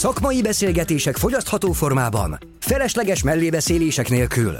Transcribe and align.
Szakmai 0.00 0.42
beszélgetések 0.42 1.16
fogyasztható 1.16 1.72
formában, 1.72 2.38
felesleges 2.60 3.22
mellébeszélések 3.22 4.08
nélkül. 4.08 4.56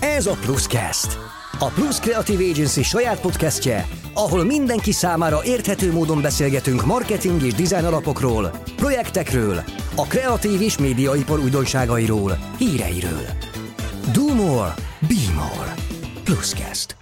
Ez 0.00 0.26
a 0.26 0.36
Pluscast. 0.40 1.18
A 1.58 1.66
Plus 1.66 1.98
Creative 1.98 2.44
Agency 2.50 2.82
saját 2.82 3.20
podcastje, 3.20 3.88
ahol 4.14 4.44
mindenki 4.44 4.92
számára 4.92 5.44
érthető 5.44 5.92
módon 5.92 6.22
beszélgetünk 6.22 6.84
marketing 6.84 7.42
és 7.42 7.54
design 7.54 7.84
alapokról, 7.84 8.62
projektekről, 8.76 9.64
a 9.94 10.06
kreatív 10.06 10.60
és 10.60 10.78
médiaipar 10.78 11.38
újdonságairól, 11.38 12.38
híreiről. 12.58 13.26
Do 14.12 14.34
more, 14.34 14.74
be 15.00 15.32
more. 15.34 15.74
Pluscast. 16.24 17.01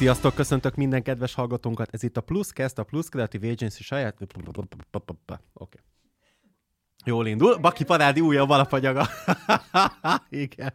Sziasztok, 0.00 0.34
köszöntök 0.34 0.74
minden 0.74 1.02
kedves 1.02 1.34
hallgatónkat. 1.34 1.88
Ez 1.94 2.02
itt 2.02 2.16
a 2.16 2.20
Pluscast, 2.20 2.78
a 2.78 2.84
Plus 2.84 3.08
Creative 3.08 3.50
Agency 3.50 3.82
saját... 3.82 4.16
Oké. 4.20 5.14
Okay. 5.52 5.80
Jól 7.04 7.26
indul. 7.26 7.56
Baki 7.56 7.84
Parádi 7.84 8.20
újabb 8.20 8.50
alapagyaga. 8.50 9.06
Igen. 10.28 10.72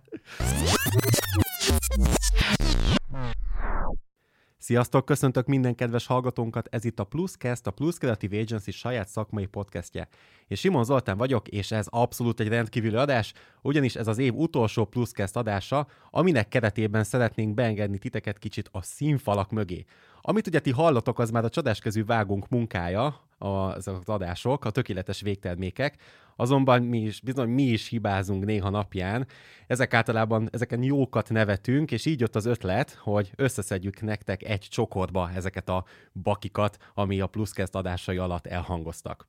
Sziasztok, 4.66 5.06
köszöntök 5.06 5.46
minden 5.46 5.76
kedves 5.76 6.06
hallgatónkat, 6.06 6.68
ez 6.72 6.86
itt 6.86 7.00
a 7.00 7.04
Pluscast, 7.04 7.68
a 7.68 7.72
Plus 7.72 7.96
Creative 7.96 8.40
Agency 8.40 8.72
saját 8.72 9.08
szakmai 9.08 9.46
podcastje. 9.46 10.08
És 10.48 10.60
Simon 10.60 10.84
Zoltán 10.84 11.18
vagyok, 11.18 11.48
és 11.48 11.72
ez 11.72 11.88
abszolút 11.90 12.40
egy 12.40 12.48
rendkívüli 12.48 12.96
adás, 12.96 13.34
ugyanis 13.62 13.96
ez 13.96 14.08
az 14.08 14.18
év 14.18 14.34
utolsó 14.36 14.86
Pluscast 14.86 15.36
adása, 15.36 15.88
aminek 16.12 16.48
keretében 16.48 17.04
szeretnénk 17.04 17.54
beengedni 17.54 17.98
titeket 17.98 18.38
kicsit 18.38 18.70
a 18.72 18.82
színfalak 18.82 19.52
mögé. 19.52 19.86
Amit 20.28 20.48
ugye 20.48 20.60
ti 20.60 20.72
hallotok, 20.72 21.20
az 21.20 21.32
már 21.32 21.44
a 21.44 21.50
csodáskezű 21.50 22.06
vágunk 22.06 22.50
munkája, 22.50 23.22
az, 23.38 23.88
az 23.88 24.00
adások, 24.06 24.66
a 24.66 24.70
tökéletes 24.70 25.22
végtermékek, 25.22 26.02
azonban 26.36 26.82
mi 26.82 26.98
is, 26.98 27.22
bizony 27.22 27.50
mi 27.50 27.64
is 27.64 27.88
hibázunk 27.88 28.46
néha 28.46 28.70
napján. 28.70 29.28
Ezek 29.68 29.94
általában, 29.94 30.50
ezeken 30.52 30.84
jókat 30.84 31.30
nevetünk, 31.30 31.92
és 31.92 32.06
így 32.06 32.20
jött 32.20 32.36
az 32.36 32.46
ötlet, 32.46 32.92
hogy 32.92 33.32
összeszedjük 33.36 34.02
nektek 34.02 34.44
egy 34.44 34.68
csokorba 34.70 35.32
ezeket 35.36 35.70
a 35.70 35.86
bakikat, 36.22 36.78
ami 36.94 37.20
a 37.20 37.28
Pluszkeszt 37.28 37.76
adásai 37.76 38.18
alatt 38.18 38.48
elhangoztak. 38.48 39.28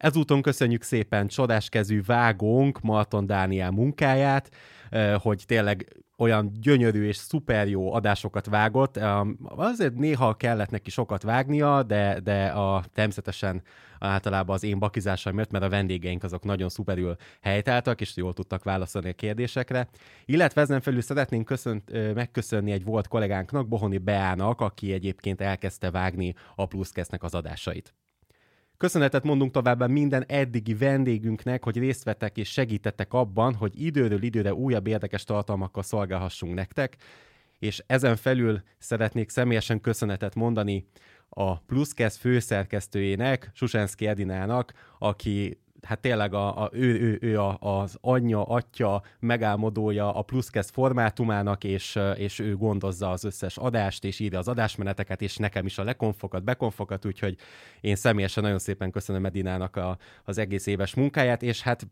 Ezúton 0.00 0.42
köszönjük 0.42 0.82
szépen 0.82 1.26
csodáskezű 1.26 2.02
vágónk 2.02 2.80
Marton 2.80 3.26
Dániel 3.26 3.70
munkáját, 3.70 4.50
hogy 5.18 5.42
tényleg 5.46 5.96
olyan 6.18 6.52
gyönyörű 6.60 7.06
és 7.06 7.16
szuper 7.16 7.68
jó 7.68 7.92
adásokat 7.92 8.46
vágott. 8.46 8.98
Azért 9.44 9.94
néha 9.94 10.34
kellett 10.34 10.70
neki 10.70 10.90
sokat 10.90 11.22
vágnia, 11.22 11.82
de, 11.82 12.20
de 12.20 12.46
a, 12.46 12.84
természetesen 12.94 13.62
általában 13.98 14.54
az 14.54 14.62
én 14.62 14.78
bakizásom 14.78 15.34
miatt, 15.34 15.50
mert 15.50 15.64
a 15.64 15.68
vendégeink 15.68 16.22
azok 16.22 16.44
nagyon 16.44 16.68
szuperül 16.68 17.16
helytáltak, 17.40 18.00
és 18.00 18.16
jól 18.16 18.32
tudtak 18.32 18.64
válaszolni 18.64 19.08
a 19.08 19.12
kérdésekre. 19.12 19.88
Illetve 20.24 20.60
ezen 20.60 20.80
felül 20.80 21.00
szeretnénk 21.00 21.44
köszönt, 21.44 22.14
megköszönni 22.14 22.72
egy 22.72 22.84
volt 22.84 23.08
kollégánknak, 23.08 23.68
Bohoni 23.68 23.98
Beának, 23.98 24.60
aki 24.60 24.92
egyébként 24.92 25.40
elkezdte 25.40 25.90
vágni 25.90 26.34
a 26.54 26.66
Pluszkesznek 26.66 27.22
az 27.22 27.34
adásait. 27.34 27.94
Köszönetet 28.80 29.24
mondunk 29.24 29.52
továbbá 29.52 29.86
minden 29.86 30.24
eddigi 30.26 30.74
vendégünknek, 30.74 31.64
hogy 31.64 31.76
részt 31.76 32.04
vettek 32.04 32.36
és 32.36 32.52
segítettek 32.52 33.12
abban, 33.12 33.54
hogy 33.54 33.82
időről 33.82 34.22
időre 34.22 34.54
újabb 34.54 34.86
érdekes 34.86 35.24
tartalmakkal 35.24 35.82
szolgálhassunk 35.82 36.54
nektek, 36.54 36.96
és 37.58 37.82
ezen 37.86 38.16
felül 38.16 38.62
szeretnék 38.78 39.28
személyesen 39.28 39.80
köszönetet 39.80 40.34
mondani 40.34 40.86
a 41.28 41.58
Pluszkesz 41.58 42.16
főszerkesztőjének, 42.16 43.50
Susenszki 43.54 44.06
Edinának, 44.06 44.72
aki 44.98 45.60
hát 45.82 46.00
tényleg 46.00 46.34
a, 46.34 46.62
a, 46.62 46.70
ő, 46.72 47.00
ő, 47.00 47.18
ő 47.20 47.40
a, 47.40 47.56
az 47.60 47.98
anyja, 48.00 48.42
atya, 48.42 49.02
megálmodója 49.18 50.14
a 50.14 50.22
Pluszkesz 50.22 50.70
formátumának, 50.70 51.64
és, 51.64 51.98
és 52.14 52.38
ő 52.38 52.56
gondozza 52.56 53.10
az 53.10 53.24
összes 53.24 53.56
adást, 53.56 54.04
és 54.04 54.18
írja 54.18 54.38
az 54.38 54.48
adásmeneteket, 54.48 55.22
és 55.22 55.36
nekem 55.36 55.66
is 55.66 55.78
a 55.78 55.84
lekonfokat, 55.84 56.44
bekonfokat, 56.44 57.04
úgyhogy 57.04 57.36
én 57.80 57.96
személyesen 57.96 58.42
nagyon 58.42 58.58
szépen 58.58 58.90
köszönöm 58.90 59.24
Edinának 59.24 59.76
a, 59.76 59.98
az 60.24 60.38
egész 60.38 60.66
éves 60.66 60.94
munkáját, 60.94 61.42
és 61.42 61.62
hát 61.62 61.86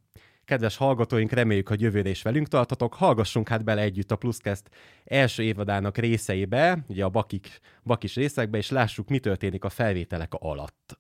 Kedves 0.49 0.77
hallgatóink, 0.77 1.31
reméljük, 1.31 1.69
hogy 1.69 1.81
jövőre 1.81 2.09
is 2.09 2.23
velünk 2.23 2.49
tartatok. 2.49 2.95
Hallgassunk 2.95 3.49
hát 3.49 3.65
bele 3.65 3.81
együtt 3.81 4.11
a 4.11 4.17
Pluszkeszt 4.17 4.71
első 5.05 5.43
évadának 5.43 5.97
részeibe, 5.97 6.85
ugye 6.87 7.05
a 7.05 7.09
bakik, 7.09 7.61
bakis 7.83 8.15
részekbe, 8.15 8.59
és 8.59 8.71
lássuk, 8.71 9.09
mi 9.09 9.19
történik 9.19 9.65
a 9.65 9.69
felvételek 9.69 10.33
alatt. 10.35 10.99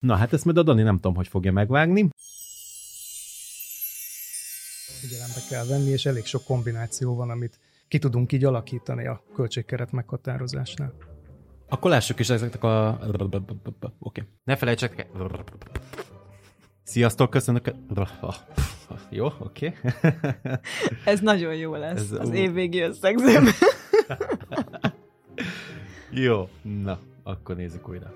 Na 0.00 0.16
hát 0.16 0.32
ezt 0.32 0.44
majd 0.44 0.56
a 0.56 0.62
Dani 0.62 0.82
nem 0.82 0.94
tudom, 0.94 1.14
hogy 1.14 1.28
fogja 1.28 1.52
megvágni. 1.52 2.08
Figyelembe 5.00 5.40
kell 5.48 5.64
venni, 5.64 5.90
és 5.90 6.06
elég 6.06 6.24
sok 6.24 6.44
kombináció 6.44 7.14
van, 7.14 7.30
amit 7.30 7.58
ki 7.88 7.98
tudunk 7.98 8.32
így 8.32 8.44
alakítani 8.44 9.06
a 9.06 9.22
költségkeret 9.34 9.92
meghatározásnál. 9.92 10.92
Akkor 11.68 11.90
lássuk 11.90 12.18
is 12.18 12.28
ezeknek 12.28 12.64
a... 12.64 12.98
Oké. 12.98 13.90
Okay. 13.98 14.24
Ne 14.44 14.56
felejtsetek... 14.56 15.06
Sziasztok, 16.82 17.30
köszönök. 17.30 17.74
Jó, 19.10 19.26
oké. 19.38 19.74
Okay. 19.82 20.54
Ez 21.04 21.20
nagyon 21.20 21.54
jó 21.54 21.74
lesz 21.74 22.00
Ez, 22.00 22.12
az 22.12 22.30
évvégi 22.30 22.80
összegzőm. 22.80 23.44
jó, 26.10 26.48
na, 26.62 26.98
akkor 27.22 27.56
nézzük 27.56 27.88
újra. 27.88 28.12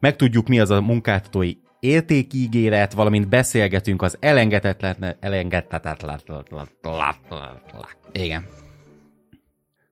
Megtudjuk, 0.00 0.48
mi 0.48 0.60
az 0.60 0.70
a 0.70 0.80
munkáltatói 0.80 1.52
értékígéret, 1.80 2.92
valamint 2.92 3.28
beszélgetünk 3.28 4.02
az 4.02 4.16
elengedhetetlen, 4.20 5.16
elengedhetetlen, 5.20 6.20
igen. 8.12 8.46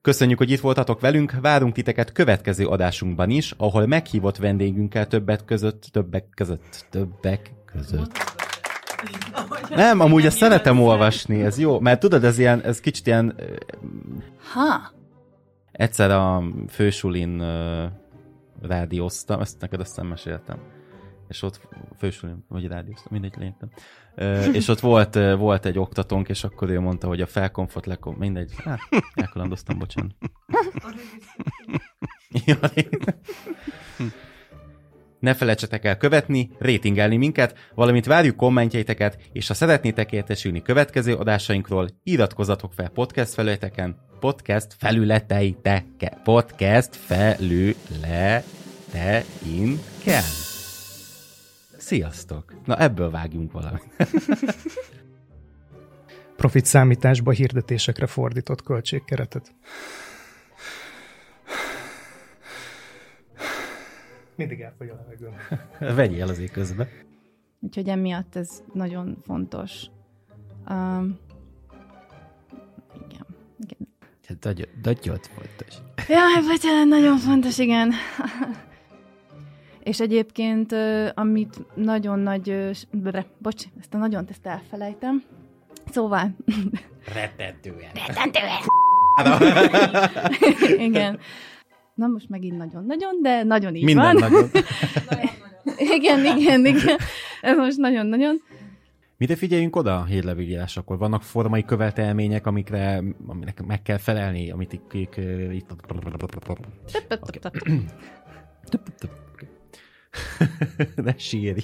Köszönjük, 0.03 0.39
hogy 0.39 0.51
itt 0.51 0.61
voltatok 0.61 1.01
velünk, 1.01 1.35
várunk 1.41 1.75
titeket 1.75 2.13
következő 2.13 2.67
adásunkban 2.67 3.31
is, 3.31 3.55
ahol 3.57 3.87
meghívott 3.87 4.37
vendégünkkel 4.37 5.07
többet 5.07 5.45
között, 5.45 5.89
többek 5.93 6.29
között, 6.35 6.87
többek 6.91 7.53
között. 7.67 8.13
Nem, 9.69 10.01
amúgy 10.01 10.27
ezt 10.27 10.37
szeretem 10.37 10.81
olvasni, 10.81 11.43
ez 11.43 11.59
jó, 11.59 11.81
mert 11.81 12.01
tudod, 12.01 12.25
ez 12.25 12.39
ilyen, 12.39 12.63
ez 12.63 12.81
kicsit 12.81 13.07
ilyen... 13.07 13.35
Ha? 14.53 14.93
Egyszer 15.73 16.11
a 16.11 16.43
fősulin 16.69 17.43
rádióztam, 18.63 19.41
ezt 19.41 19.61
neked 19.61 19.81
azt 19.81 19.97
nem 19.97 20.07
meséltem. 20.07 20.59
És 21.29 21.43
ott 21.43 21.61
fősulin, 21.99 22.45
vagy 22.49 22.67
rádióztam, 22.67 23.09
mindegy 23.11 23.35
lényegtem. 23.37 23.71
és 24.59 24.69
ott 24.69 24.81
volt, 24.81 25.15
volt 25.15 25.67
egy 25.67 25.79
oktatónk, 25.79 26.29
és 26.29 26.45
akkor 26.45 26.71
ő 26.71 26.81
mondta, 26.81 27.07
hogy 27.07 27.21
a 27.21 27.27
felkomfort, 27.27 27.87
lekom, 27.87 28.15
mindegy. 28.19 28.53
Hát, 28.57 28.79
elkalandoztam, 29.15 29.79
bocsánat. 29.79 30.15
ne 35.25 35.35
felejtsetek 35.35 35.85
el 35.85 35.97
követni, 35.97 36.51
rétingelni 36.59 37.17
minket, 37.17 37.71
valamint 37.75 38.07
várjuk 38.07 38.37
kommentjeiteket, 38.37 39.19
és 39.33 39.49
ha 39.49 39.55
szeretnétek 39.55 40.13
értesülni 40.13 40.63
következő 40.63 41.15
adásainkról, 41.15 41.89
iratkozzatok 42.03 42.73
fel 42.73 42.89
podcast 42.89 43.35
felületeken, 43.35 43.97
podcast 44.21 44.75
felületeiteke, 44.79 46.21
podcast 46.25 46.97
felületeinken. 46.97 48.45
Sziasztok! 51.77 52.55
Na 52.65 52.79
ebből 52.79 53.11
vágjunk 53.11 53.53
valamit. 53.53 53.83
Profit 56.37 56.65
számításba 56.65 57.31
hirdetésekre 57.31 58.07
fordított 58.07 58.63
költségkeretet. 58.63 59.55
Mindig 64.37 64.61
elfogy 64.61 64.89
a 64.89 64.95
levegőm. 64.95 65.35
Vegyél 65.97 66.29
azért 66.29 66.53
közben. 66.53 66.89
Úgyhogy 67.61 67.89
emiatt 67.89 68.37
ez 68.37 68.63
nagyon 68.73 69.17
fontos. 69.27 69.87
Um, 70.71 71.19
igen. 73.09 73.27
igen. 73.59 74.69
Dagyot 74.83 75.27
fontos. 75.27 75.75
Jaj, 76.09 76.43
vagy 76.47 76.89
nagyon 76.89 77.19
fontos, 77.19 77.59
igen. 77.59 77.93
És 79.83 80.01
egyébként, 80.01 80.75
amit 81.15 81.75
nagyon 81.75 82.19
nagy... 82.19 82.71
Bocs, 83.39 83.65
ezt 83.81 83.95
a 83.95 83.97
nagyon 83.97 84.27
ezt 84.29 84.47
elfelejtem. 84.47 85.23
Szóval... 85.91 86.37
Rettentően. 87.15 87.91
Rettentően! 88.07 88.61
igen. 90.89 91.19
Na 91.95 92.07
most 92.07 92.29
megint 92.29 92.57
nagyon-nagyon, 92.57 93.23
de 93.23 93.43
nagyon 93.43 93.75
így 93.75 93.85
Minden 93.85 94.17
van. 94.17 94.31
nagyon. 94.31 94.51
igen, 95.97 96.25
igen, 96.25 96.67
igen. 96.67 96.97
Most 97.57 97.77
nagyon-nagyon. 97.77 98.41
Mire 99.17 99.37
figyeljünk 99.37 99.77
oda 99.77 99.99
a 99.99 100.05
hírlevélírás, 100.05 100.77
akkor 100.77 100.99
vannak 100.99 101.23
formai 101.23 101.65
követelmények, 101.65 102.47
amikre 102.47 103.03
aminek 103.27 103.63
meg 103.67 103.83
kell 103.83 103.99
felelni, 103.99 104.51
amit 104.51 104.73
itt... 104.73 104.93
itt 104.93 105.71
ne 110.95 111.15
sírj. 111.17 111.61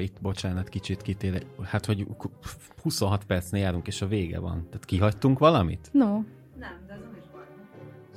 Itt, 0.00 0.16
bocsánat, 0.20 0.68
kicsit 0.68 1.02
kitér. 1.02 1.46
Hát, 1.62 1.86
hogy 1.86 2.06
26 2.82 3.24
percnél 3.24 3.62
járunk, 3.62 3.86
és 3.86 4.02
a 4.02 4.06
vége 4.06 4.38
van. 4.38 4.66
Tehát 4.66 4.84
kihagytunk 4.84 5.38
valamit? 5.38 5.88
No. 5.92 6.06
Nem, 6.58 6.84
de 6.86 6.92
ez 6.92 7.00
nem 7.00 7.16
is 7.18 7.24
baj. 7.32 7.42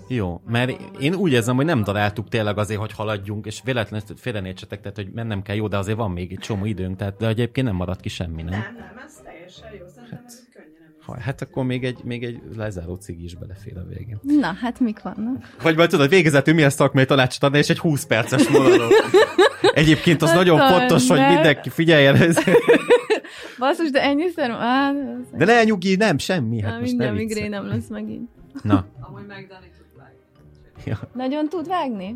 Jó, 0.07 0.41
mert 0.47 0.99
én 0.99 1.13
úgy 1.13 1.31
érzem, 1.31 1.55
hogy 1.55 1.65
nem 1.65 1.83
daráltuk 1.83 2.29
tényleg 2.29 2.57
azért, 2.57 2.79
hogy 2.79 2.91
haladjunk, 2.91 3.45
és 3.45 3.61
véletlenül 3.63 4.05
ezt 4.09 4.19
félrenézsetek, 4.19 4.81
tehát 4.81 4.95
hogy 4.95 5.11
mennem 5.13 5.41
kell, 5.41 5.55
jó, 5.55 5.67
de 5.67 5.77
azért 5.77 5.97
van 5.97 6.11
még 6.11 6.31
egy 6.31 6.39
csomó 6.39 6.65
időnk, 6.65 6.97
tehát 6.97 7.17
de 7.17 7.27
egyébként 7.27 7.67
nem 7.67 7.75
maradt 7.75 8.01
ki 8.01 8.09
semmi, 8.09 8.41
nem? 8.41 8.51
Nem, 8.51 8.75
nem, 8.77 9.03
ez 9.05 9.13
teljesen 9.23 9.73
jó. 9.79 9.87
Szerintem 9.87 10.23
ez 10.25 10.47
könnyen 10.53 10.93
Ha, 11.05 11.19
hát 11.19 11.41
akkor 11.41 11.65
még 11.65 11.83
egy, 11.83 12.03
még 12.03 12.23
egy 12.23 12.41
lezáró 12.55 12.95
cigi 12.95 13.23
is 13.23 13.35
belefér 13.35 13.77
a 13.77 13.83
végén. 13.87 14.19
Na, 14.21 14.53
hát 14.53 14.79
mik 14.79 15.01
vannak? 15.01 15.55
Vagy 15.61 15.75
majd 15.75 15.89
tudod, 15.89 16.09
végezetül 16.09 16.53
milyen 16.53 16.69
szakmai 16.69 17.05
tanácsot 17.05 17.43
adni, 17.43 17.57
és 17.57 17.69
egy 17.69 17.79
20 17.79 18.05
perces 18.05 18.47
monológ. 18.47 18.91
Egyébként 19.73 20.21
az 20.21 20.27
Hát 20.27 20.37
nagyon 20.37 20.57
talán 20.57 20.79
fontos, 20.79 21.07
hogy 21.09 21.17
ne. 21.19 21.33
mindenki 21.33 21.69
figyeljen. 21.69 22.15
Ez. 22.15 22.37
Basszus, 23.59 23.91
de 23.91 24.01
ennyiszer... 24.01 24.49
Á, 24.49 24.91
De 25.33 25.45
ne 25.45 25.63
nyugi, 25.63 25.95
nem, 25.95 26.17
semmi. 26.17 26.61
Hát 26.61 26.71
hát 26.71 26.79
most 26.79 26.91
minden 26.91 27.13
ne 27.13 27.17
migrén 27.19 27.43
viccelj. 27.43 27.49
nem 27.63 27.67
lesz 27.75 27.87
megint. 27.89 28.29
Na, 28.61 28.85
Amúgy 29.01 29.25
meg 29.27 29.47
Dani 29.47 29.71
tud 29.77 29.85
vágni. 29.97 30.17
ja. 30.85 30.99
Nagyon 31.13 31.49
tud 31.49 31.67
vágni? 31.67 32.15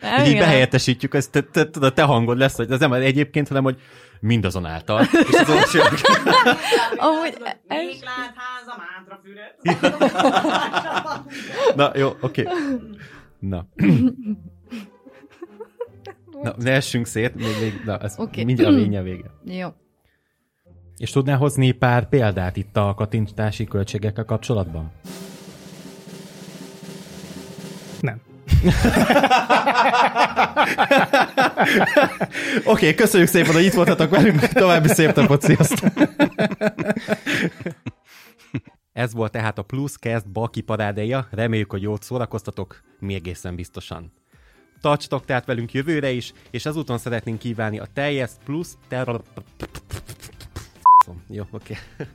Nem, 0.00 0.14
Hogy 0.20 0.28
így 0.28 0.38
behelyettesítjük, 0.38 1.14
ezt 1.14 1.30
te, 1.30 1.40
te, 1.42 1.70
tudod, 1.70 1.94
te 1.94 2.02
hangod 2.02 2.38
lesz, 2.38 2.56
hogy 2.56 2.70
az 2.70 2.80
nem 2.80 2.92
egyébként, 2.92 3.48
hanem 3.48 3.62
hogy 3.62 3.80
mindazonáltal. 4.20 5.00
És 5.02 5.34
az 5.38 5.48
olyan 5.50 5.62
csináljuk. 5.70 6.00
Amúgy 6.96 7.34
ez... 7.68 7.78
Még 7.84 8.02
lát 8.02 8.34
házam 8.36 8.82
átrafüret. 8.98 9.56
Na, 11.76 11.90
jó, 11.94 12.10
oké. 12.20 12.48
Na. 13.38 13.66
Na, 16.42 16.54
ne 16.58 16.70
essünk 16.70 17.06
szét, 17.06 17.34
még, 17.34 17.56
még 17.60 17.82
na, 17.84 17.98
ez 17.98 18.14
okay. 18.18 18.44
mindjárt 18.44 18.72
a 18.72 18.76
lénye 18.80 19.02
vége. 19.02 19.30
Jó. 19.44 19.68
És 20.96 21.10
tudnál 21.10 21.36
hozni 21.36 21.70
pár 21.70 22.08
példát 22.08 22.56
itt 22.56 22.76
a 22.76 22.94
kattintási 22.94 23.64
költségekkel 23.64 24.24
kapcsolatban? 24.24 24.92
Nem. 28.00 28.20
Oké, 32.58 32.70
okay, 32.70 32.94
köszönjük 32.94 33.28
szépen, 33.28 33.52
hogy 33.52 33.64
itt 33.64 33.72
voltatok 33.72 34.10
velünk. 34.10 34.40
További 34.40 34.88
szép 34.88 35.14
napot, 35.14 35.42
sziasztok! 35.42 35.88
Ez 38.92 39.12
volt 39.12 39.32
tehát 39.32 39.58
a 39.58 39.62
Pluscast 39.62 40.28
Baki 40.28 40.60
parádéja. 40.60 41.26
Reméljük, 41.30 41.70
hogy 41.70 41.82
jót 41.82 42.02
szórakoztatok, 42.02 42.82
mi 42.98 43.14
egészen 43.14 43.54
biztosan. 43.54 44.12
Tartsatok 44.80 45.24
tehát 45.24 45.44
velünk 45.44 45.72
jövőre 45.72 46.10
is, 46.10 46.32
és 46.50 46.66
ezúton 46.66 46.98
szeretnénk 46.98 47.38
kívánni 47.38 47.78
a 47.78 47.86
teljes 47.92 48.30
plusz 48.44 48.78
terror... 48.88 49.22
Jó, 51.28 51.42
oké. 51.50 51.76
Okay. 51.96 52.06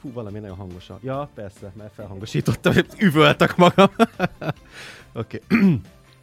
Fú, 0.00 0.12
valami 0.12 0.38
nagyon 0.38 0.56
hangos. 0.56 0.90
a- 0.90 0.98
Ja, 1.02 1.30
persze, 1.34 1.72
mert 1.76 1.94
felhangosítottam, 1.94 2.72
üvöltek 2.98 3.56
magam. 3.56 3.88
Oké. 5.12 5.42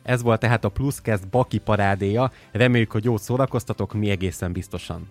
Ez 0.03 0.21
volt 0.21 0.39
tehát 0.39 0.63
a 0.65 0.69
Pluscast 0.69 1.27
Baki 1.29 1.57
parádéja. 1.57 2.31
Reméljük, 2.51 2.91
hogy 2.91 3.03
jót 3.03 3.21
szórakoztatok, 3.21 3.93
mi 3.93 4.09
egészen 4.09 4.51
biztosan. 4.51 5.09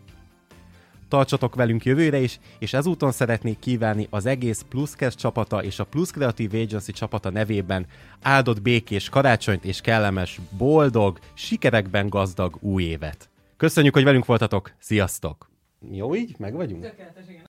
Tartsatok 1.14 1.54
velünk 1.54 1.84
jövőre 1.84 2.18
is, 2.18 2.38
és 2.58 2.72
ezúton 2.72 3.12
szeretnék 3.12 3.58
kívánni 3.58 4.06
az 4.10 4.26
egész 4.26 4.64
Pluscast 4.68 5.18
csapata 5.18 5.62
és 5.62 5.78
a 5.78 5.84
Plus 5.84 6.10
Creative 6.10 6.60
Agency 6.60 6.92
csapata 6.92 7.30
nevében 7.30 7.86
áldott 8.22 8.62
békés 8.62 9.08
karácsonyt 9.08 9.64
és 9.64 9.80
kellemes, 9.80 10.40
boldog, 10.58 11.18
sikerekben 11.34 12.08
gazdag 12.08 12.56
új 12.60 12.82
évet. 12.82 13.30
Köszönjük, 13.56 13.94
hogy 13.94 14.04
velünk 14.04 14.24
voltatok, 14.24 14.72
sziasztok! 14.78 15.50
Jó 15.90 16.14
így? 16.14 16.34
Meg 16.38 16.54
vagyunk? 16.54 16.82
Tökéletes, 16.82 17.24
igen. 17.28 17.42